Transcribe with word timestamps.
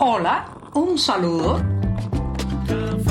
Hola, 0.00 0.46
un 0.74 0.96
saludo. 0.96 1.60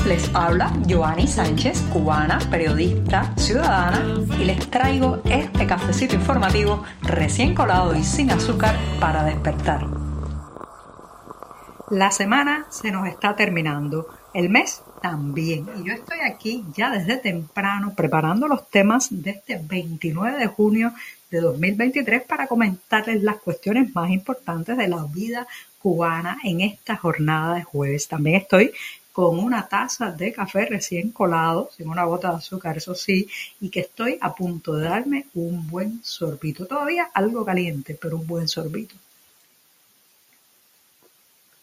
Les 0.06 0.34
habla 0.34 0.72
Joanny 0.88 1.26
Sánchez, 1.26 1.82
cubana, 1.92 2.38
periodista, 2.50 3.30
ciudadana, 3.36 4.02
y 4.40 4.46
les 4.46 4.70
traigo 4.70 5.20
este 5.26 5.66
cafecito 5.66 6.14
informativo 6.14 6.82
recién 7.02 7.54
colado 7.54 7.94
y 7.94 8.02
sin 8.02 8.30
azúcar 8.30 8.74
para 9.00 9.22
despertar. 9.22 9.86
La 11.90 12.10
semana 12.10 12.64
se 12.70 12.90
nos 12.90 13.06
está 13.06 13.36
terminando, 13.36 14.06
el 14.32 14.48
mes 14.48 14.82
también, 15.02 15.66
y 15.76 15.88
yo 15.88 15.92
estoy 15.92 16.20
aquí 16.20 16.64
ya 16.74 16.90
desde 16.90 17.18
temprano 17.18 17.92
preparando 17.94 18.48
los 18.48 18.70
temas 18.70 19.08
de 19.10 19.32
este 19.32 19.60
29 19.62 20.38
de 20.38 20.46
junio 20.46 20.94
de 21.30 21.40
2023 21.40 22.22
para 22.22 22.46
comentarles 22.46 23.22
las 23.22 23.36
cuestiones 23.36 23.94
más 23.94 24.10
importantes 24.10 24.76
de 24.78 24.88
la 24.88 25.04
vida 25.04 25.46
cubana 25.78 26.38
en 26.44 26.60
esta 26.60 26.96
jornada 26.96 27.54
de 27.54 27.62
jueves. 27.62 28.08
También 28.08 28.36
estoy 28.36 28.72
con 29.12 29.38
una 29.38 29.66
taza 29.66 30.12
de 30.12 30.32
café 30.32 30.66
recién 30.66 31.10
colado, 31.10 31.70
sin 31.76 31.88
una 31.88 32.04
gota 32.04 32.30
de 32.30 32.36
azúcar, 32.36 32.76
eso 32.76 32.94
sí, 32.94 33.26
y 33.60 33.68
que 33.68 33.80
estoy 33.80 34.16
a 34.20 34.32
punto 34.32 34.74
de 34.74 34.88
darme 34.88 35.26
un 35.34 35.66
buen 35.68 36.00
sorbito. 36.04 36.66
Todavía 36.66 37.10
algo 37.12 37.44
caliente, 37.44 37.98
pero 38.00 38.16
un 38.16 38.26
buen 38.26 38.46
sorbito. 38.46 38.94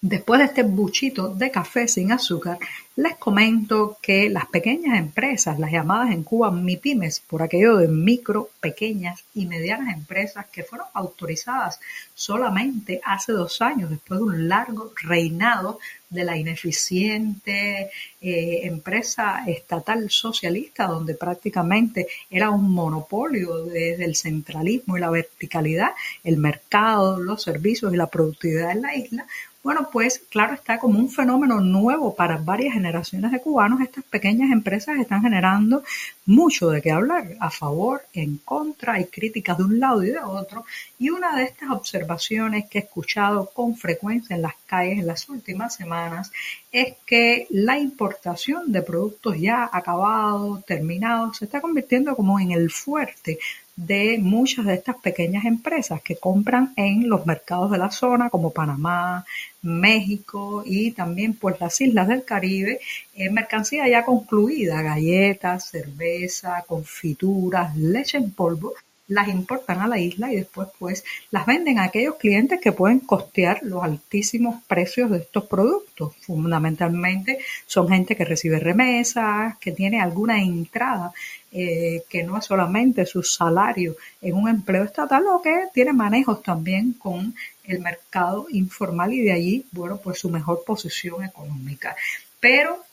Después 0.02 0.40
de 0.40 0.46
este 0.46 0.64
buchito 0.64 1.30
de 1.30 1.50
café 1.50 1.88
sin 1.88 2.12
azúcar, 2.12 2.60
les 2.98 3.16
comento 3.16 3.98
que 4.02 4.30
las 4.30 4.46
pequeñas 4.46 5.00
empresas, 5.00 5.58
las 5.58 5.72
llamadas 5.72 6.12
en 6.12 6.24
Cuba 6.24 6.52
MIPIMES, 6.52 7.22
por 7.22 7.42
aquello 7.42 7.78
de 7.78 7.88
micro, 7.88 8.50
pequeñas 8.60 9.24
y 9.34 9.48
medianas 9.48 9.96
empresas 9.96 10.46
que 10.52 10.64
fueron 10.64 10.88
autorizadas 10.94 11.80
solamente 12.14 13.02
hace 13.04 13.32
dos 13.32 13.62
años, 13.62 13.90
después 13.90 14.20
de 14.20 14.26
un 14.26 14.48
largo 14.48 14.94
reinado 15.02 15.80
de 16.10 16.24
la 16.24 16.38
ineficiente 16.38 17.90
eh, 18.22 18.60
empresa 18.64 19.44
estatal 19.48 20.10
socialista, 20.10 20.88
donde 20.88 21.16
prácticamente 21.16 22.08
era 22.30 22.52
un 22.52 22.72
monopolio 22.72 23.66
desde 23.66 24.06
el 24.06 24.16
centralismo 24.16 24.98
y 24.98 25.02
la 25.02 25.10
verticalidad, 25.10 25.92
el 26.24 26.38
mercado, 26.38 27.20
los 27.20 27.44
servicios 27.44 27.94
y 27.94 27.98
la 27.98 28.08
productividad 28.08 28.72
en 28.72 28.82
la 28.84 28.96
isla, 28.96 29.26
bueno, 29.66 29.90
pues 29.92 30.22
claro 30.30 30.54
está 30.54 30.78
como 30.78 31.00
un 31.00 31.10
fenómeno 31.10 31.60
nuevo 31.60 32.14
para 32.14 32.38
varias 32.38 32.76
generaciones 32.76 33.32
de 33.32 33.42
cubanos. 33.42 33.82
Estas 33.82 34.04
pequeñas 34.04 34.52
empresas 34.52 35.00
están 35.00 35.24
generando 35.24 35.84
mucho 36.28 36.70
de 36.70 36.84
qué 36.84 36.92
hablar, 36.92 37.36
a 37.40 37.50
favor, 37.50 38.04
en 38.14 38.38
contra, 38.38 38.94
hay 38.94 39.06
críticas 39.06 39.58
de 39.58 39.64
un 39.64 39.80
lado 39.80 40.04
y 40.04 40.12
de 40.12 40.20
otro. 40.20 40.66
Y 41.00 41.10
una 41.10 41.36
de 41.36 41.46
estas 41.46 41.72
observaciones 41.72 42.70
que 42.70 42.78
he 42.78 42.82
escuchado 42.84 43.50
con 43.56 43.76
frecuencia 43.76 44.36
en 44.36 44.44
las 44.44 44.54
calles 44.68 45.00
en 45.00 45.08
las 45.08 45.28
últimas 45.30 45.74
semanas 45.74 46.32
es 46.72 46.98
que 47.04 47.48
la 47.50 47.80
importación 47.80 48.72
de 48.72 48.84
productos 48.84 49.40
ya 49.40 49.68
acabados, 49.74 50.64
terminados, 50.64 51.38
se 51.38 51.46
está 51.46 51.60
convirtiendo 51.60 52.16
como 52.16 52.40
en 52.40 52.52
el 52.52 52.70
fuerte 52.70 53.40
de 53.76 54.18
muchas 54.22 54.66
de 54.66 54.76
estas 54.76 54.96
pequeñas 54.98 55.46
empresas 55.46 56.02
que 56.02 56.16
compran 56.16 56.74
en 56.78 57.10
los 57.10 57.26
mercados 57.26 57.72
de 57.72 57.78
la 57.78 57.92
zona 57.92 58.30
como 58.30 58.52
Panamá, 58.52 59.26
México 59.62 60.64
y 60.66 60.92
también 60.92 61.34
pues 61.34 61.60
las 61.60 61.80
islas 61.82 62.08
del 62.08 62.24
Caribe, 62.24 62.80
en 63.16 63.34
mercancía 63.34 63.88
ya 63.88 64.06
concluida, 64.06 64.82
galletas, 64.82 65.70
cerveza, 65.70 66.64
confituras, 66.68 67.76
leche 67.76 68.18
en 68.18 68.32
polvo, 68.32 68.74
las 69.08 69.28
importan 69.28 69.82
a 69.82 69.88
la 69.88 70.00
isla 70.00 70.32
y 70.32 70.38
después 70.38 70.68
pues 70.80 71.04
las 71.32 71.46
venden 71.46 71.80
a 71.80 71.86
aquellos 71.86 72.16
clientes 72.16 72.60
que 72.60 72.72
pueden 72.72 73.00
costear 73.00 73.60
los 73.62 73.84
altísimos 73.84 74.64
precios 74.64 75.12
de 75.12 75.20
estos 75.20 75.46
productos. 75.46 76.16
Fundamentalmente 76.22 77.40
son 77.68 77.88
gente 77.90 78.16
que 78.16 78.26
recibe 78.26 78.60
remesas, 78.60 79.58
que 79.60 79.72
tiene 79.72 80.02
alguna 80.02 80.42
entrada 80.42 81.14
eh, 81.52 82.04
que 82.10 82.24
no 82.24 82.38
es 82.38 82.46
solamente 82.46 83.06
su 83.06 83.24
salario 83.24 83.96
en 84.22 84.34
un 84.34 84.50
empleo 84.50 84.84
estatal 84.84 85.24
o 85.28 85.42
que 85.42 85.68
tiene 85.74 85.94
manejos 85.94 86.42
también 86.44 86.94
con 86.94 87.34
el 87.64 87.80
mercado 87.80 88.48
informal 88.50 89.14
y 89.14 89.22
de 89.22 89.32
allí, 89.32 89.66
bueno, 89.72 89.98
pues 89.98 90.20
su 90.20 90.30
mejor 90.30 90.64
posición 90.66 91.24
económica. 91.24 91.96
Pero 92.40 92.84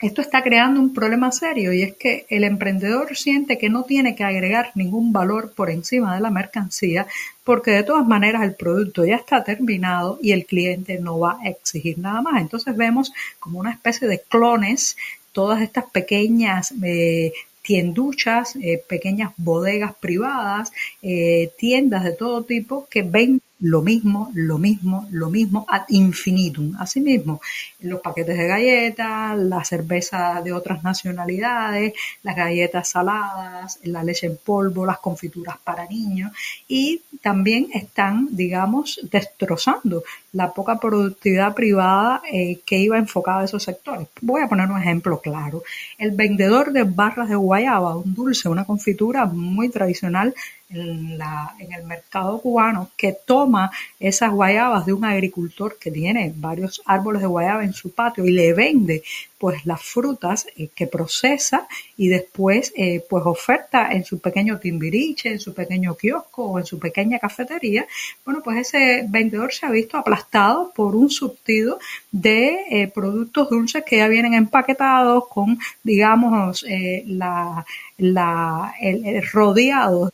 esto 0.00 0.20
está 0.20 0.42
creando 0.42 0.80
un 0.80 0.92
problema 0.92 1.32
serio 1.32 1.72
y 1.72 1.82
es 1.82 1.94
que 1.94 2.26
el 2.28 2.44
emprendedor 2.44 3.16
siente 3.16 3.56
que 3.56 3.70
no 3.70 3.84
tiene 3.84 4.14
que 4.14 4.24
agregar 4.24 4.72
ningún 4.74 5.12
valor 5.12 5.52
por 5.54 5.70
encima 5.70 6.14
de 6.14 6.20
la 6.20 6.30
mercancía 6.30 7.06
porque 7.44 7.70
de 7.70 7.82
todas 7.82 8.06
maneras 8.06 8.42
el 8.42 8.54
producto 8.54 9.04
ya 9.04 9.16
está 9.16 9.44
terminado 9.44 10.18
y 10.20 10.32
el 10.32 10.44
cliente 10.44 10.98
no 10.98 11.18
va 11.18 11.38
a 11.42 11.48
exigir 11.48 11.98
nada 11.98 12.20
más. 12.20 12.42
Entonces 12.42 12.76
vemos 12.76 13.12
como 13.38 13.60
una 13.60 13.70
especie 13.70 14.08
de 14.08 14.20
clones 14.20 14.96
todas 15.32 15.62
estas 15.62 15.84
pequeñas 15.90 16.74
eh, 16.82 17.32
tienduchas, 17.62 18.56
eh, 18.56 18.82
pequeñas 18.88 19.32
bodegas 19.36 19.94
privadas, 19.94 20.72
eh, 21.02 21.50
tiendas 21.58 22.04
de 22.04 22.12
todo 22.12 22.44
tipo 22.44 22.86
que 22.88 23.02
ven 23.02 23.42
lo 23.60 23.80
mismo, 23.80 24.30
lo 24.34 24.58
mismo, 24.58 25.06
lo 25.10 25.30
mismo 25.30 25.64
ad 25.68 25.82
infinitum. 25.88 26.76
Asimismo, 26.78 27.40
los 27.80 28.00
paquetes 28.00 28.36
de 28.36 28.46
galletas, 28.46 29.38
la 29.38 29.64
cerveza 29.64 30.42
de 30.42 30.52
otras 30.52 30.82
nacionalidades, 30.84 31.94
las 32.22 32.36
galletas 32.36 32.90
saladas, 32.90 33.78
la 33.84 34.04
leche 34.04 34.26
en 34.26 34.36
polvo, 34.36 34.84
las 34.84 34.98
confituras 34.98 35.56
para 35.62 35.86
niños 35.86 36.32
y 36.68 37.02
también 37.22 37.68
están, 37.72 38.28
digamos, 38.30 39.00
destrozando 39.10 40.02
la 40.36 40.52
poca 40.52 40.78
productividad 40.78 41.54
privada 41.54 42.20
eh, 42.30 42.60
que 42.66 42.76
iba 42.78 42.98
enfocada 42.98 43.40
a 43.40 43.44
esos 43.44 43.62
sectores. 43.62 44.06
Voy 44.20 44.42
a 44.42 44.48
poner 44.48 44.70
un 44.70 44.78
ejemplo 44.78 45.18
claro. 45.18 45.62
El 45.96 46.10
vendedor 46.10 46.72
de 46.72 46.82
barras 46.82 47.30
de 47.30 47.36
guayaba, 47.36 47.96
un 47.96 48.14
dulce, 48.14 48.50
una 48.50 48.66
confitura 48.66 49.24
muy 49.24 49.70
tradicional 49.70 50.34
en, 50.68 51.18
en 51.58 51.72
el 51.72 51.84
mercado 51.84 52.38
cubano 52.38 52.90
que 52.98 53.16
toma 53.24 53.70
esas 53.98 54.30
guayabas 54.30 54.84
de 54.84 54.92
un 54.92 55.06
agricultor 55.06 55.78
que 55.80 55.90
tiene 55.90 56.34
varios 56.36 56.82
árboles 56.84 57.22
de 57.22 57.28
guayaba 57.28 57.64
en 57.64 57.72
su 57.72 57.94
patio 57.94 58.26
y 58.26 58.32
le 58.32 58.52
vende 58.52 59.02
pues 59.38 59.66
las 59.66 59.82
frutas 59.82 60.46
eh, 60.56 60.68
que 60.74 60.86
procesa 60.86 61.66
y 61.96 62.08
después 62.08 62.72
eh, 62.76 63.04
pues 63.08 63.24
oferta 63.26 63.92
en 63.92 64.04
su 64.04 64.18
pequeño 64.18 64.58
timbiriche, 64.58 65.30
en 65.30 65.40
su 65.40 65.54
pequeño 65.54 65.94
kiosco 65.94 66.44
o 66.44 66.58
en 66.58 66.66
su 66.66 66.78
pequeña 66.78 67.18
cafetería, 67.18 67.86
bueno 68.24 68.42
pues 68.42 68.58
ese 68.58 69.04
vendedor 69.08 69.52
se 69.52 69.66
ha 69.66 69.70
visto 69.70 69.96
aplastado 69.96 70.72
por 70.74 70.94
un 70.94 71.10
subtido 71.10 71.78
de 72.10 72.64
eh, 72.70 72.88
productos 72.88 73.50
dulces 73.50 73.84
que 73.84 73.98
ya 73.98 74.08
vienen 74.08 74.34
empaquetados 74.34 75.28
con 75.28 75.58
digamos 75.82 76.64
la, 77.06 77.64
la 77.98 78.74
el, 78.80 79.22
rodeado 79.30 80.10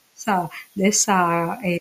de 0.75 0.89
esa 0.89 1.59
eh, 1.63 1.81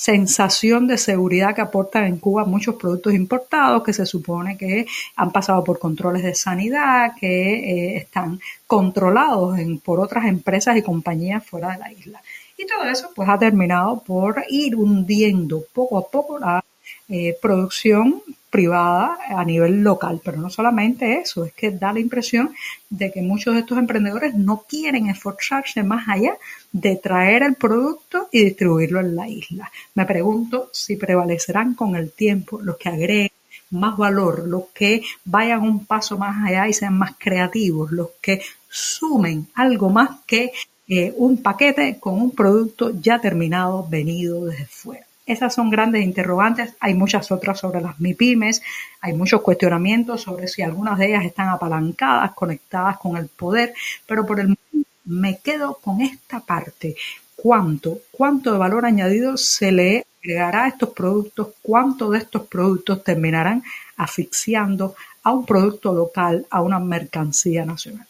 sensación 0.00 0.86
de 0.86 0.96
seguridad 0.96 1.54
que 1.54 1.60
aportan 1.60 2.04
en 2.06 2.16
Cuba 2.16 2.46
muchos 2.46 2.76
productos 2.76 3.12
importados 3.12 3.82
que 3.82 3.92
se 3.92 4.06
supone 4.06 4.56
que 4.56 4.86
han 5.16 5.30
pasado 5.30 5.62
por 5.62 5.78
controles 5.78 6.22
de 6.22 6.34
sanidad, 6.34 7.12
que 7.20 7.26
eh, 7.26 7.96
están 7.98 8.40
controlados 8.66 9.58
por 9.84 10.00
otras 10.00 10.24
empresas 10.24 10.74
y 10.78 10.82
compañías 10.82 11.44
fuera 11.44 11.72
de 11.72 11.78
la 11.80 11.92
isla. 11.92 12.22
Y 12.56 12.66
todo 12.66 12.84
eso 12.84 13.10
pues 13.14 13.28
ha 13.28 13.38
terminado 13.38 14.02
por 14.02 14.42
ir 14.48 14.74
hundiendo 14.74 15.64
poco 15.74 15.98
a 15.98 16.08
poco 16.08 16.38
la 16.38 16.64
eh, 17.10 17.36
producción 17.42 18.22
privada 18.50 19.16
a 19.28 19.44
nivel 19.44 19.82
local. 19.82 20.20
Pero 20.24 20.38
no 20.38 20.50
solamente 20.50 21.18
eso, 21.18 21.44
es 21.44 21.52
que 21.52 21.70
da 21.70 21.92
la 21.92 22.00
impresión 22.00 22.50
de 22.88 23.10
que 23.12 23.22
muchos 23.22 23.54
de 23.54 23.60
estos 23.60 23.78
emprendedores 23.78 24.34
no 24.34 24.64
quieren 24.68 25.08
esforzarse 25.08 25.82
más 25.82 26.08
allá 26.08 26.36
de 26.72 26.96
traer 26.96 27.44
el 27.44 27.54
producto 27.54 28.28
y 28.32 28.44
distribuirlo 28.44 29.00
en 29.00 29.16
la 29.16 29.28
isla. 29.28 29.70
Me 29.94 30.04
pregunto 30.04 30.70
si 30.72 30.96
prevalecerán 30.96 31.74
con 31.74 31.94
el 31.96 32.12
tiempo 32.12 32.60
los 32.60 32.76
que 32.76 32.88
agreguen 32.88 33.30
más 33.70 33.96
valor, 33.96 34.48
los 34.48 34.64
que 34.74 35.02
vayan 35.24 35.62
un 35.62 35.86
paso 35.86 36.18
más 36.18 36.44
allá 36.44 36.68
y 36.68 36.72
sean 36.72 36.98
más 36.98 37.12
creativos, 37.18 37.92
los 37.92 38.10
que 38.20 38.42
sumen 38.68 39.48
algo 39.54 39.90
más 39.90 40.20
que 40.26 40.52
eh, 40.88 41.14
un 41.16 41.40
paquete 41.40 41.98
con 42.00 42.20
un 42.20 42.32
producto 42.32 42.90
ya 43.00 43.20
terminado, 43.20 43.86
venido 43.88 44.46
desde 44.46 44.66
fuera. 44.66 45.06
Esas 45.30 45.54
son 45.54 45.70
grandes 45.70 46.02
interrogantes. 46.02 46.74
Hay 46.80 46.94
muchas 46.94 47.30
otras 47.30 47.60
sobre 47.60 47.80
las 47.80 48.00
MIPIMES. 48.00 48.62
Hay 49.00 49.12
muchos 49.12 49.42
cuestionamientos 49.42 50.22
sobre 50.22 50.48
si 50.48 50.60
algunas 50.60 50.98
de 50.98 51.06
ellas 51.06 51.24
están 51.24 51.50
apalancadas, 51.50 52.32
conectadas 52.32 52.98
con 52.98 53.16
el 53.16 53.28
poder. 53.28 53.72
Pero 54.06 54.26
por 54.26 54.40
el 54.40 54.48
momento 54.48 54.90
me 55.04 55.38
quedo 55.38 55.78
con 55.80 56.00
esta 56.00 56.40
parte. 56.40 56.96
¿Cuánto, 57.36 57.98
cuánto 58.10 58.50
de 58.50 58.58
valor 58.58 58.84
añadido 58.84 59.36
se 59.36 59.70
le 59.70 60.04
agregará 60.20 60.64
a 60.64 60.68
estos 60.68 60.88
productos? 60.88 61.50
¿Cuánto 61.62 62.10
de 62.10 62.18
estos 62.18 62.48
productos 62.48 63.04
terminarán 63.04 63.62
asfixiando 63.96 64.96
a 65.22 65.32
un 65.32 65.46
producto 65.46 65.94
local, 65.94 66.44
a 66.50 66.60
una 66.60 66.80
mercancía 66.80 67.64
nacional? 67.64 68.09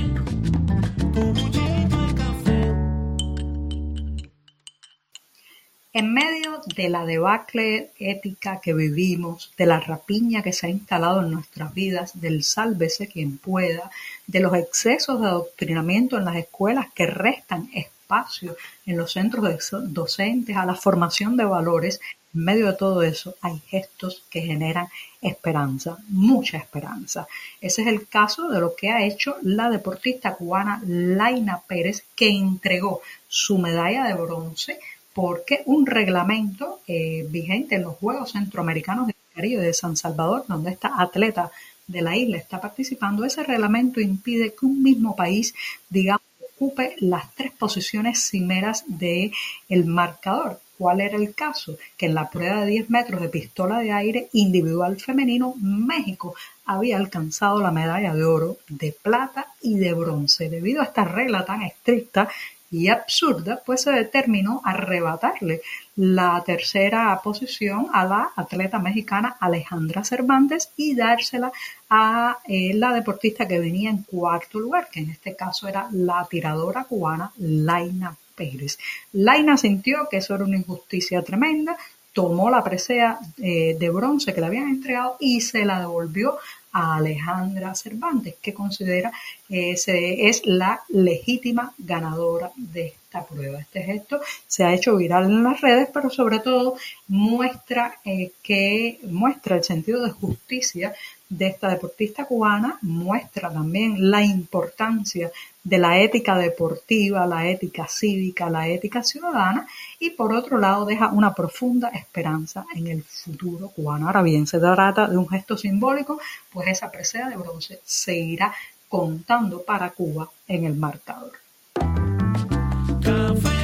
En 5.93 6.13
medio 6.13 6.61
de 6.73 6.87
la 6.87 7.05
debacle 7.05 7.91
ética 7.99 8.61
que 8.61 8.73
vivimos, 8.73 9.51
de 9.57 9.65
la 9.65 9.81
rapiña 9.81 10.41
que 10.41 10.53
se 10.53 10.67
ha 10.67 10.69
instalado 10.69 11.19
en 11.19 11.31
nuestras 11.31 11.73
vidas, 11.73 12.21
del 12.21 12.45
sálvese 12.45 13.09
quien 13.09 13.37
pueda, 13.37 13.91
de 14.25 14.39
los 14.39 14.53
excesos 14.55 15.19
de 15.19 15.27
adoctrinamiento 15.27 16.17
en 16.17 16.23
las 16.23 16.37
escuelas 16.37 16.85
que 16.95 17.07
restan 17.07 17.69
espacio 17.73 18.55
en 18.85 18.95
los 18.95 19.11
centros 19.11 19.43
docentes 19.89 20.55
a 20.55 20.65
la 20.65 20.75
formación 20.75 21.35
de 21.35 21.43
valores, 21.43 21.99
en 22.33 22.45
medio 22.45 22.67
de 22.67 22.77
todo 22.77 23.03
eso 23.03 23.35
hay 23.41 23.59
gestos 23.67 24.23
que 24.29 24.39
generan 24.39 24.87
esperanza, 25.21 25.97
mucha 26.07 26.57
esperanza. 26.57 27.27
Ese 27.59 27.81
es 27.81 27.89
el 27.89 28.07
caso 28.07 28.47
de 28.47 28.61
lo 28.61 28.77
que 28.77 28.91
ha 28.91 29.03
hecho 29.03 29.35
la 29.41 29.69
deportista 29.69 30.35
cubana 30.35 30.81
Laina 30.85 31.61
Pérez, 31.67 32.05
que 32.15 32.29
entregó 32.29 33.01
su 33.27 33.57
medalla 33.57 34.05
de 34.05 34.13
bronce 34.13 34.79
porque 35.13 35.61
un 35.65 35.85
reglamento 35.85 36.79
eh, 36.87 37.25
vigente 37.29 37.75
en 37.75 37.83
los 37.83 37.95
Juegos 37.95 38.31
Centroamericanos 38.31 39.07
del 39.07 39.15
Caribe 39.33 39.63
de 39.63 39.73
San 39.73 39.97
Salvador, 39.97 40.45
donde 40.47 40.71
esta 40.71 40.93
atleta 41.01 41.51
de 41.87 42.01
la 42.01 42.15
isla 42.15 42.37
está 42.37 42.61
participando, 42.61 43.25
ese 43.25 43.43
reglamento 43.43 43.99
impide 43.99 44.53
que 44.53 44.65
un 44.65 44.81
mismo 44.81 45.15
país, 45.15 45.53
digamos, 45.89 46.21
ocupe 46.55 46.95
las 46.99 47.33
tres 47.33 47.51
posiciones 47.51 48.29
cimeras 48.29 48.83
del 48.87 49.31
el 49.67 49.85
marcador. 49.85 50.59
¿Cuál 50.77 51.01
era 51.01 51.17
el 51.17 51.35
caso? 51.35 51.77
Que 51.95 52.07
en 52.07 52.15
la 52.15 52.29
prueba 52.29 52.61
de 52.61 52.71
10 52.71 52.89
metros 52.89 53.21
de 53.21 53.29
pistola 53.29 53.79
de 53.79 53.91
aire 53.91 54.29
individual 54.33 54.99
femenino, 54.99 55.53
México 55.59 56.33
había 56.65 56.97
alcanzado 56.97 57.61
la 57.61 57.71
medalla 57.71 58.15
de 58.15 58.23
oro, 58.23 58.57
de 58.67 58.91
plata 58.91 59.47
y 59.61 59.77
de 59.77 59.93
bronce. 59.93 60.49
Debido 60.49 60.81
a 60.81 60.85
esta 60.85 61.03
regla 61.03 61.45
tan 61.45 61.61
estricta, 61.61 62.29
y 62.71 62.87
absurda, 62.87 63.61
pues 63.65 63.81
se 63.81 63.91
determinó 63.91 64.61
arrebatarle 64.63 65.61
la 65.97 66.41
tercera 66.45 67.19
posición 67.21 67.87
a 67.91 68.05
la 68.05 68.29
atleta 68.35 68.79
mexicana 68.79 69.35
Alejandra 69.41 70.05
Cervantes 70.05 70.71
y 70.77 70.95
dársela 70.95 71.51
a 71.89 72.39
eh, 72.47 72.73
la 72.73 72.93
deportista 72.93 73.45
que 73.45 73.59
venía 73.59 73.89
en 73.89 74.03
cuarto 74.03 74.57
lugar, 74.57 74.87
que 74.89 75.01
en 75.01 75.09
este 75.09 75.35
caso 75.35 75.67
era 75.67 75.89
la 75.91 76.25
tiradora 76.29 76.85
cubana 76.85 77.33
Laina 77.37 78.15
Pérez. 78.35 78.79
Laina 79.11 79.57
sintió 79.57 80.07
que 80.09 80.17
eso 80.17 80.33
era 80.33 80.45
una 80.45 80.57
injusticia 80.57 81.21
tremenda, 81.21 81.75
tomó 82.13 82.49
la 82.49 82.63
presea 82.63 83.19
eh, 83.37 83.75
de 83.77 83.89
bronce 83.89 84.33
que 84.33 84.39
le 84.39 84.47
habían 84.47 84.69
entregado 84.69 85.17
y 85.19 85.41
se 85.41 85.65
la 85.65 85.79
devolvió 85.79 86.37
a 86.71 86.95
Alejandra 86.95 87.75
Cervantes, 87.75 88.35
que 88.41 88.53
considera 88.53 89.11
que 89.47 89.73
es 89.73 90.41
la 90.45 90.81
legítima 90.89 91.73
ganadora 91.77 92.51
de 92.55 92.93
esta 93.11 93.25
prueba. 93.25 93.59
Este 93.59 93.83
gesto 93.83 94.21
se 94.47 94.63
ha 94.63 94.73
hecho 94.73 94.95
viral 94.95 95.25
en 95.25 95.43
las 95.43 95.59
redes, 95.59 95.89
pero 95.93 96.09
sobre 96.09 96.39
todo 96.39 96.75
muestra 97.07 97.99
eh, 98.05 98.31
que 98.41 98.99
muestra 99.03 99.57
el 99.57 99.63
sentido 99.63 100.03
de 100.03 100.11
justicia 100.11 100.93
de 101.27 101.47
esta 101.47 101.69
deportista 101.69 102.25
cubana, 102.25 102.77
muestra 102.81 103.51
también 103.51 104.09
la 104.09 104.21
importancia 104.21 105.31
de 105.63 105.77
la 105.77 105.99
ética 105.99 106.37
deportiva, 106.37 107.25
la 107.25 107.47
ética 107.47 107.85
cívica, 107.87 108.49
la 108.49 108.67
ética 108.67 109.03
ciudadana 109.03 109.67
y 109.99 110.11
por 110.11 110.33
otro 110.33 110.57
lado 110.57 110.85
deja 110.85 111.09
una 111.09 111.33
profunda 111.33 111.89
esperanza 111.89 112.65
en 112.75 112.87
el 112.87 113.03
futuro 113.03 113.69
cubano. 113.69 114.07
Ahora 114.07 114.21
bien, 114.21 114.47
se 114.47 114.59
trata 114.59 115.07
de 115.07 115.17
un 115.17 115.27
gesto 115.27 115.57
simbólico, 115.57 116.19
pues 116.51 116.67
esa 116.69 116.89
presea 116.89 117.29
de 117.29 117.37
bronce 117.37 117.79
se 117.85 118.15
irá 118.15 118.53
contando 118.89 119.63
para 119.63 119.89
Cuba 119.91 120.29
en 120.47 120.65
el 120.65 120.75
marcador. 120.75 121.41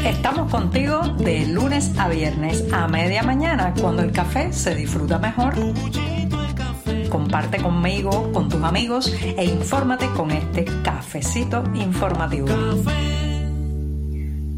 Estamos 0.06 0.52
contigo 0.52 1.02
de 1.18 1.46
lunes 1.48 1.98
a 1.98 2.08
viernes 2.08 2.64
a 2.72 2.88
media 2.88 3.24
mañana, 3.24 3.74
cuando 3.80 4.02
el 4.02 4.12
café 4.12 4.54
se 4.54 4.76
disfruta 4.76 5.20
mejor. 5.20 5.56
Comparte 7.10 7.62
conmigo, 7.62 8.32
con 8.32 8.50
tus 8.50 8.62
amigos 8.64 9.14
e 9.22 9.46
infórmate 9.46 10.08
con 10.16 10.32
este 10.32 10.66
cafecito 10.84 11.64
informativo. 11.74 12.48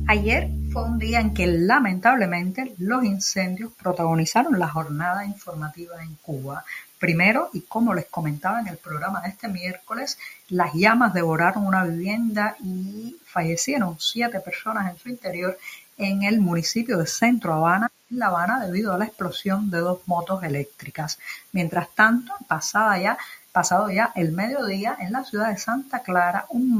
Ayer 0.07 0.50
fue 0.71 0.83
un 0.83 1.00
día 1.00 1.19
en 1.19 1.33
que 1.33 1.47
lamentablemente 1.47 2.74
los 2.77 3.03
incendios 3.03 3.71
protagonizaron 3.74 4.57
la 4.57 4.68
jornada 4.68 5.25
informativa 5.25 6.03
en 6.03 6.15
Cuba. 6.15 6.63
Primero, 7.00 7.50
y 7.54 7.62
como 7.62 7.94
les 7.94 8.07
comentaba 8.07 8.60
en 8.60 8.68
el 8.68 8.78
programa 8.78 9.22
de 9.22 9.30
este 9.30 9.48
miércoles, 9.48 10.18
las 10.50 10.74
llamas 10.74 11.13
devoraron 11.13 11.66
una 11.66 11.86
vivienda 11.86 12.57
y 12.60 13.16
fallecieron 13.25 13.96
siete 14.00 14.42
personas 14.42 14.92
en 14.92 14.98
su 14.98 15.07
interior 15.07 15.57
en 15.98 16.24
el 16.24 16.42
municipio 16.42 16.98
de 16.98 17.07
Centro 17.07 17.54
Habana, 17.54 17.90
en 18.12 18.19
La 18.19 18.28
Habana, 18.28 18.66
debido 18.66 18.94
a 18.94 18.98
la 18.98 19.06
explosión 19.06 19.72
de 19.72 19.80
dos 19.80 20.00
motos 20.07 20.44
eléctricas. 20.44 21.19
Mientras 21.54 21.90
tanto, 21.96 22.34
pasada 22.48 22.98
ya, 22.98 23.18
pasado 23.54 23.90
ya 23.90 24.12
el 24.16 24.34
mediodía, 24.34 24.98
en 25.00 25.13
la 25.13 25.24
ciudad 25.24 25.50
de 25.50 25.57
Santa 25.57 26.00
Clara, 26.00 26.45
un 26.50 26.80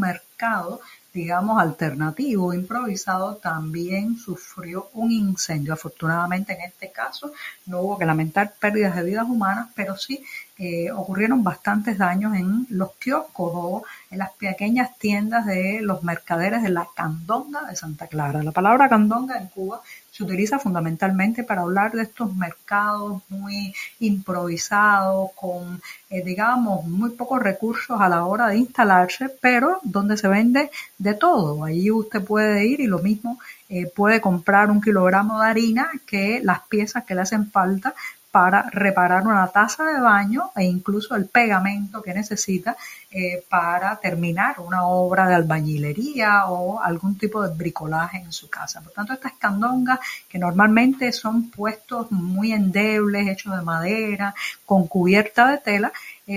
digamos, 1.14 1.60
alternativo, 1.60 2.54
improvisado, 2.54 3.36
también 3.38 4.18
sufrió 4.18 4.90
un 4.94 5.12
incendio. 5.12 5.74
Afortunadamente 5.74 6.54
en 6.54 6.62
este 6.62 6.92
caso 6.92 7.32
no 7.66 7.82
hubo 7.82 7.98
que 7.98 8.06
lamentar 8.06 8.54
pérdidas 8.60 8.96
de 8.96 9.04
vidas 9.04 9.26
humanas, 9.28 9.70
pero 9.76 9.98
sí 9.98 10.24
eh, 10.58 10.92
ocurrieron 10.92 11.44
bastantes 11.44 11.98
daños 11.98 12.36
en 12.36 12.68
los 12.70 12.94
kioscos 12.94 13.52
o 13.54 13.84
en 14.12 14.20
las 14.20 14.32
pequeñas 14.32 14.98
tiendas 14.98 15.46
de 15.46 15.80
los 15.82 16.04
mercaderes 16.04 16.62
de 16.62 16.70
la 16.70 16.88
Candonga 16.96 17.62
de 17.66 17.76
Santa 17.76 18.08
Clara. 18.08 18.44
La 18.44 18.52
palabra 18.52 18.90
Candonga 18.90 19.38
en 19.38 19.48
Cuba 19.48 19.82
se 20.20 20.26
utiliza 20.26 20.60
fundamentalmente 20.60 21.46
para 21.46 21.62
hablar 21.62 21.94
de 21.94 22.04
estos 22.04 22.36
mercados 22.36 23.22
muy 23.30 23.74
improvisados, 24.02 25.32
con, 25.34 25.82
eh, 26.10 26.22
digamos, 26.22 26.84
muy 26.86 27.12
pocos 27.12 27.42
recursos 27.42 28.02
a 28.02 28.10
la 28.10 28.26
hora 28.26 28.50
de 28.50 28.58
instalarse, 28.58 29.30
pero 29.30 29.80
donde 29.82 30.18
se 30.18 30.28
vende 30.28 30.72
de 30.98 31.14
todo. 31.14 31.64
Ahí 31.64 31.90
usted 31.90 32.22
puede 32.22 32.66
ir 32.68 32.82
y 32.82 32.88
lo 32.88 33.00
mismo 33.00 33.40
eh, 33.70 33.90
puede 33.96 34.20
comprar 34.20 34.70
un 34.70 34.82
kilogramo 34.82 35.40
de 35.40 35.48
harina 35.48 35.90
que 36.06 36.42
las 36.44 36.68
piezas 36.68 37.06
que 37.06 37.16
le 37.16 37.22
hacen 37.22 37.50
falta 37.50 37.94
para 38.40 38.70
reparar 38.72 39.28
una 39.28 39.46
taza 39.48 39.84
de 39.84 40.00
baño 40.00 40.52
e 40.56 40.64
incluso 40.64 41.14
el 41.14 41.26
pegamento 41.26 42.02
que 42.02 42.14
necesita 42.14 42.78
eh, 43.12 43.44
para 43.50 43.98
terminar 43.98 44.62
una 44.62 44.88
obra 44.88 45.28
de 45.28 45.36
albañilería 45.36 46.46
o 46.46 46.82
algún 46.82 47.18
tipo 47.18 47.46
de 47.46 47.54
bricolaje 47.54 48.20
en 48.20 48.32
su 48.32 48.50
casa. 48.50 48.80
Por 48.80 48.94
tanto, 48.94 49.12
estas 49.12 49.34
candongas 49.34 50.00
que 50.30 50.40
normalmente 50.40 51.12
son 51.12 51.50
puestos 51.50 52.14
muy 52.14 52.54
endebles, 52.54 53.28
hechos 53.28 53.58
de 53.58 53.62
madera, 53.62 54.34
con 54.66 54.88
cubierta 54.88 55.52
de 55.52 55.58
tela, 55.58 55.92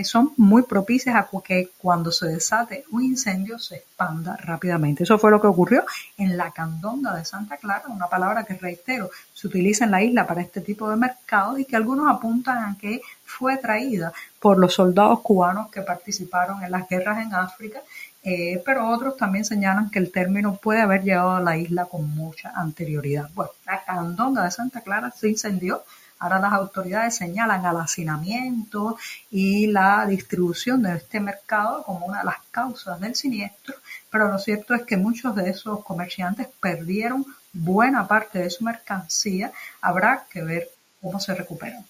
son 0.05 0.33
muy 0.37 0.63
propicias 0.63 1.15
a 1.17 1.29
que 1.45 1.71
cuando 1.79 2.11
se 2.11 2.27
desate 2.27 2.85
un 2.91 3.03
incendio 3.03 3.59
se 3.59 3.77
expanda 3.77 4.37
rápidamente. 4.37 5.05
Eso 5.05 5.19
fue 5.19 5.31
lo 5.31 5.41
que 5.41 5.47
ocurrió 5.47 5.85
en 6.17 6.37
la 6.37 6.51
candonga 6.51 7.15
de 7.15 7.25
Santa 7.25 7.59
Clara, 7.59 7.85
una 7.89 8.09
palabra 8.09 8.45
que 8.45 8.55
reitero, 8.55 9.11
se 9.35 9.47
utiliza 9.47 9.85
en 9.85 9.91
la 9.91 10.03
isla 10.03 10.27
para 10.27 10.41
este 10.41 10.61
tipo 10.61 10.89
de 10.89 10.97
mercados 10.97 11.59
y 11.59 11.65
que 11.67 11.77
algunos 11.77 12.11
apuntan 12.11 12.59
a 12.59 12.79
que 12.79 13.01
fue 13.25 13.57
traída 13.59 14.13
por 14.41 14.59
los 14.59 14.75
soldados 14.75 15.21
cubanos 15.21 15.71
que 15.71 15.83
participaron 15.83 16.63
en 16.63 16.71
las 16.71 16.89
guerras 16.89 17.25
en 17.25 17.35
África, 17.35 17.81
eh, 18.23 18.63
pero 18.65 18.89
otros 18.89 19.17
también 19.17 19.45
señalan 19.45 19.91
que 19.91 19.99
el 19.99 20.11
término 20.11 20.57
puede 20.57 20.81
haber 20.81 21.03
llegado 21.03 21.33
a 21.33 21.41
la 21.41 21.57
isla 21.57 21.87
con 21.87 22.09
mucha 22.15 22.53
anterioridad. 22.55 23.31
Bueno, 23.35 23.53
la 23.67 23.85
candonga 23.85 24.45
de 24.45 24.51
Santa 24.51 24.81
Clara 24.81 25.11
se 25.11 25.29
incendió 25.29 25.83
Ahora 26.23 26.39
las 26.39 26.53
autoridades 26.53 27.17
señalan 27.17 27.67
al 27.67 27.81
hacinamiento 27.81 28.97
y 29.29 29.67
la 29.67 30.07
distribución 30.07 30.81
de 30.81 30.95
este 30.95 31.19
mercado 31.19 31.83
como 31.83 32.07
una 32.07 32.21
de 32.21 32.27
las 32.27 32.37
causas 32.53 33.01
del 33.01 33.17
siniestro, 33.17 33.75
pero 34.09 34.29
lo 34.29 34.39
cierto 34.39 34.73
es 34.73 34.83
que 34.83 34.97
muchos 34.97 35.35
de 35.35 35.51
esos 35.51 35.85
comerciantes 35.85 36.47
perdieron 36.61 37.27
buena 37.53 38.07
parte 38.07 38.39
de 38.39 38.51
su 38.51 38.63
mercancía. 38.63 39.51
Habrá 39.81 40.25
que 40.31 40.43
ver 40.45 40.69
cómo 41.01 41.19
se 41.19 41.35
recuperan. 41.35 41.85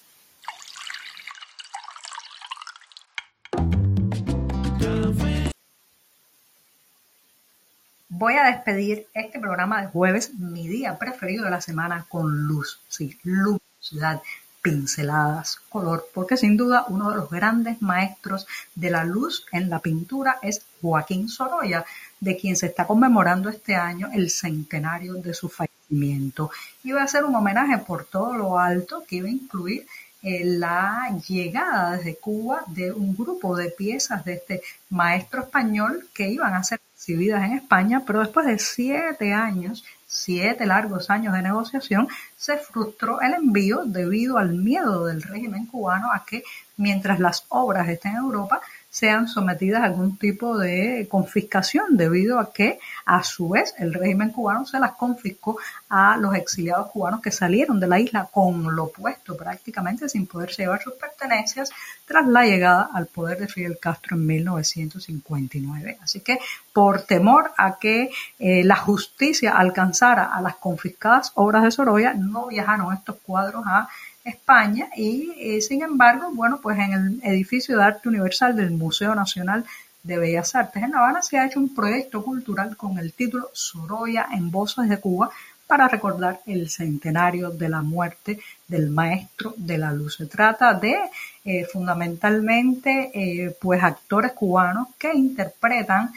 Voy 8.08 8.34
a 8.36 8.44
despedir 8.44 9.08
este 9.12 9.38
programa 9.38 9.82
de 9.82 9.88
jueves, 9.88 10.32
mi 10.36 10.68
día 10.68 10.96
preferido 10.96 11.44
de 11.44 11.50
la 11.50 11.60
semana, 11.60 12.06
con 12.08 12.46
luz. 12.46 12.80
Sí, 12.88 13.18
luz 13.24 13.58
ciudad. 13.82 14.22
pinceladas 14.62 15.56
color, 15.68 16.06
porque 16.14 16.36
sin 16.36 16.56
duda 16.56 16.86
uno 16.88 17.10
de 17.10 17.16
los 17.16 17.28
grandes 17.28 17.82
maestros 17.82 18.46
de 18.76 18.90
la 18.90 19.02
luz 19.04 19.44
en 19.50 19.68
la 19.68 19.80
pintura 19.80 20.38
es 20.40 20.62
Joaquín 20.80 21.28
Sorolla, 21.28 21.84
de 22.20 22.36
quien 22.36 22.56
se 22.56 22.66
está 22.66 22.86
conmemorando 22.86 23.48
este 23.48 23.74
año 23.74 24.08
el 24.14 24.30
centenario 24.30 25.14
de 25.14 25.34
su 25.34 25.48
fallecimiento. 25.48 26.52
Iba 26.84 27.02
a 27.02 27.08
ser 27.08 27.24
un 27.24 27.34
homenaje 27.34 27.78
por 27.78 28.04
todo 28.04 28.34
lo 28.34 28.56
alto 28.56 29.02
que 29.06 29.16
iba 29.16 29.26
a 29.26 29.32
incluir 29.32 29.84
eh, 30.22 30.44
la 30.44 31.08
llegada 31.26 31.96
desde 31.96 32.14
Cuba 32.14 32.62
de 32.68 32.92
un 32.92 33.16
grupo 33.16 33.56
de 33.56 33.70
piezas 33.70 34.24
de 34.24 34.34
este 34.34 34.62
maestro 34.90 35.42
español 35.42 36.08
que 36.14 36.28
iban 36.28 36.54
a 36.54 36.62
ser 36.62 36.80
exhibidas 36.94 37.42
en 37.44 37.54
España, 37.54 38.04
pero 38.06 38.20
después 38.20 38.46
de 38.46 38.60
siete 38.60 39.32
años 39.32 39.84
siete 40.12 40.66
largos 40.66 41.08
años 41.08 41.32
de 41.32 41.40
negociación, 41.40 42.06
se 42.36 42.58
frustró 42.58 43.22
el 43.22 43.32
envío 43.32 43.84
debido 43.86 44.36
al 44.36 44.52
miedo 44.52 45.06
del 45.06 45.22
régimen 45.22 45.64
cubano 45.66 46.12
a 46.12 46.24
que 46.26 46.44
mientras 46.76 47.18
las 47.18 47.46
obras 47.48 47.88
estén 47.88 48.12
en 48.12 48.18
Europa, 48.18 48.60
sean 48.92 49.26
sometidas 49.26 49.80
a 49.80 49.86
algún 49.86 50.18
tipo 50.18 50.58
de 50.58 51.08
confiscación 51.10 51.96
debido 51.96 52.38
a 52.38 52.52
que 52.52 52.78
a 53.06 53.24
su 53.24 53.48
vez 53.48 53.74
el 53.78 53.94
régimen 53.94 54.28
cubano 54.28 54.66
se 54.66 54.78
las 54.78 54.92
confiscó 54.92 55.56
a 55.88 56.18
los 56.18 56.34
exiliados 56.34 56.90
cubanos 56.90 57.22
que 57.22 57.30
salieron 57.30 57.80
de 57.80 57.86
la 57.86 57.98
isla 57.98 58.28
con 58.30 58.76
lo 58.76 58.88
puesto 58.88 59.34
prácticamente 59.34 60.10
sin 60.10 60.26
poder 60.26 60.50
llevar 60.50 60.82
sus 60.82 60.92
pertenencias 60.92 61.70
tras 62.06 62.28
la 62.28 62.44
llegada 62.44 62.90
al 62.92 63.06
poder 63.06 63.38
de 63.38 63.48
Fidel 63.48 63.78
Castro 63.80 64.14
en 64.14 64.26
1959. 64.26 65.98
Así 66.02 66.20
que 66.20 66.38
por 66.74 67.00
temor 67.00 67.50
a 67.56 67.78
que 67.78 68.10
eh, 68.38 68.62
la 68.62 68.76
justicia 68.76 69.56
alcanzara 69.56 70.24
a 70.24 70.42
las 70.42 70.56
confiscadas 70.56 71.32
obras 71.36 71.62
de 71.62 71.70
Sorolla, 71.70 72.12
no 72.12 72.48
viajaron 72.48 72.92
estos 72.92 73.16
cuadros 73.24 73.62
a 73.66 73.88
España 74.24 74.88
y 74.96 75.32
eh, 75.38 75.60
sin 75.60 75.82
embargo, 75.82 76.30
bueno, 76.32 76.60
pues 76.62 76.78
en 76.78 76.92
el 76.92 77.20
edificio 77.24 77.76
de 77.76 77.84
arte 77.84 78.08
universal 78.08 78.54
del 78.54 78.70
Museo 78.70 79.14
Nacional 79.14 79.64
de 80.02 80.18
Bellas 80.18 80.54
Artes 80.54 80.82
en 80.82 80.92
La 80.92 80.98
Habana 80.98 81.22
se 81.22 81.38
ha 81.38 81.46
hecho 81.46 81.60
un 81.60 81.74
proyecto 81.74 82.24
cultural 82.24 82.76
con 82.76 82.98
el 82.98 83.12
título 83.12 83.50
Sorolla 83.52 84.28
en 84.32 84.50
Voces 84.50 84.88
de 84.88 84.98
Cuba 84.98 85.30
para 85.66 85.88
recordar 85.88 86.40
el 86.46 86.68
centenario 86.68 87.50
de 87.50 87.68
la 87.68 87.82
muerte 87.82 88.38
del 88.68 88.90
maestro 88.90 89.54
de 89.56 89.78
la 89.78 89.92
luz. 89.92 90.16
Se 90.16 90.26
trata 90.26 90.74
de 90.74 90.96
eh, 91.44 91.64
fundamentalmente 91.72 93.10
eh, 93.14 93.56
pues 93.60 93.82
actores 93.82 94.32
cubanos 94.32 94.88
que 94.98 95.12
interpretan 95.12 96.12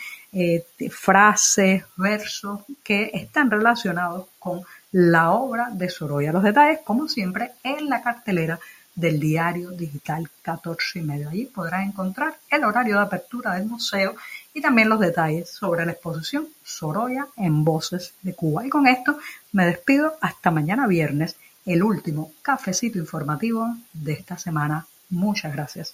frases, 0.92 1.86
versos 1.96 2.60
que 2.84 3.10
están 3.14 3.50
relacionados 3.50 4.26
con 4.38 4.64
la 4.96 5.32
obra 5.32 5.72
de 5.74 5.90
Sorolla. 5.90 6.32
Los 6.32 6.44
detalles, 6.44 6.80
como 6.86 7.10
siempre, 7.10 7.52
en 7.64 7.90
la 7.90 8.02
cartelera 8.02 8.58
del 8.96 9.20
diario 9.20 9.72
digital 9.72 10.30
14 10.42 11.00
y 11.00 11.02
medio. 11.02 11.30
Allí 11.30 11.46
podrás 11.48 11.86
encontrar 11.86 12.38
el 12.50 12.64
horario 12.64 12.96
de 12.96 13.02
apertura 13.02 13.56
del 13.56 13.66
museo 13.66 14.16
y 14.54 14.62
también 14.62 14.88
los 14.88 15.02
detalles 15.02 15.50
sobre 15.50 15.86
la 15.86 15.92
exposición 15.92 16.48
Sorolla 16.64 17.28
en 17.36 17.66
Voces 17.66 18.14
de 18.22 18.36
Cuba. 18.36 18.66
Y 18.66 18.70
con 18.70 18.88
esto 18.88 19.20
me 19.52 19.66
despido 19.66 20.16
hasta 20.22 20.50
mañana 20.50 20.88
viernes, 20.88 21.36
el 21.66 21.84
último 21.84 22.32
cafecito 22.42 22.98
informativo 22.98 23.76
de 23.92 24.14
esta 24.14 24.38
semana. 24.38 24.88
Muchas 25.10 25.52
gracias. 25.52 25.94